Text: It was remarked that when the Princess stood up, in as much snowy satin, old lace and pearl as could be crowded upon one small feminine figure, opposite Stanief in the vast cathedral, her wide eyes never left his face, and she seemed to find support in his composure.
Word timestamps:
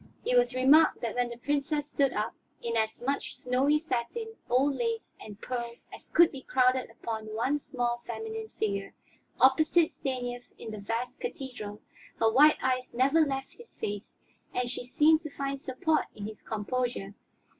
It 0.25 0.35
was 0.35 0.55
remarked 0.55 1.01
that 1.01 1.13
when 1.13 1.29
the 1.29 1.37
Princess 1.37 1.87
stood 1.87 2.11
up, 2.11 2.33
in 2.59 2.75
as 2.75 3.03
much 3.03 3.37
snowy 3.37 3.77
satin, 3.77 4.35
old 4.49 4.73
lace 4.73 5.13
and 5.19 5.39
pearl 5.39 5.75
as 5.93 6.09
could 6.09 6.31
be 6.31 6.41
crowded 6.41 6.89
upon 6.89 7.35
one 7.35 7.59
small 7.59 8.01
feminine 8.07 8.47
figure, 8.57 8.95
opposite 9.39 9.91
Stanief 9.91 10.43
in 10.57 10.71
the 10.71 10.79
vast 10.79 11.19
cathedral, 11.19 11.83
her 12.17 12.31
wide 12.31 12.57
eyes 12.63 12.91
never 12.95 13.21
left 13.23 13.53
his 13.53 13.77
face, 13.77 14.17
and 14.55 14.71
she 14.71 14.83
seemed 14.83 15.21
to 15.21 15.29
find 15.29 15.61
support 15.61 16.05
in 16.15 16.25
his 16.25 16.41
composure. 16.41 17.13